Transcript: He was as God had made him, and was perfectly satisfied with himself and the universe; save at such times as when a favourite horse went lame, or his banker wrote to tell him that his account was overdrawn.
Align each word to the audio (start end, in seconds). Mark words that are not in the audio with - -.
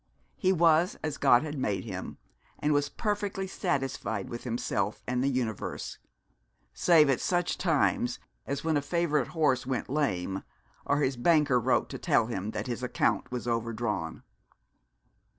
He 0.35 0.51
was 0.51 0.97
as 1.03 1.17
God 1.17 1.43
had 1.43 1.59
made 1.59 1.83
him, 1.85 2.17
and 2.57 2.73
was 2.73 2.89
perfectly 2.89 3.45
satisfied 3.45 4.29
with 4.29 4.45
himself 4.45 5.03
and 5.05 5.23
the 5.23 5.27
universe; 5.29 5.99
save 6.73 7.07
at 7.07 7.21
such 7.21 7.55
times 7.55 8.17
as 8.47 8.63
when 8.63 8.77
a 8.77 8.81
favourite 8.81 9.27
horse 9.27 9.67
went 9.67 9.89
lame, 9.89 10.41
or 10.87 11.01
his 11.01 11.17
banker 11.17 11.59
wrote 11.59 11.87
to 11.89 11.99
tell 11.99 12.25
him 12.25 12.49
that 12.49 12.65
his 12.65 12.81
account 12.81 13.31
was 13.31 13.47
overdrawn. 13.47 14.23